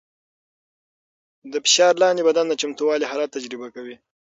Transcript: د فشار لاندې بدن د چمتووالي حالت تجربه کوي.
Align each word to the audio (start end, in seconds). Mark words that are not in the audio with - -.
د 1.51 1.53
فشار 1.65 1.93
لاندې 2.03 2.21
بدن 2.29 2.45
د 2.49 2.53
چمتووالي 2.61 3.05
حالت 3.11 3.29
تجربه 3.35 3.67
کوي. 3.75 3.95